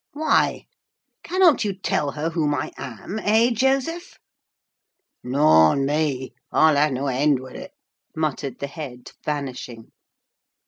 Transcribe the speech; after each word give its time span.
"Why? 0.13 0.65
Cannot 1.21 1.63
you 1.63 1.77
tell 1.77 2.09
her 2.13 2.31
whom 2.31 2.55
I 2.55 2.71
am, 2.75 3.19
eh, 3.19 3.51
Joseph?" 3.51 4.17
"Nor 5.23 5.75
ne 5.75 5.83
me! 5.85 6.33
I'll 6.51 6.75
hae 6.75 6.89
no 6.89 7.05
hend 7.05 7.39
wi't," 7.39 7.69
muttered 8.15 8.57
the 8.57 8.65
head, 8.65 9.11
vanishing. 9.23 9.91